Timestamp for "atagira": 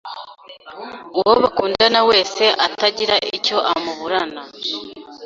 2.67-3.15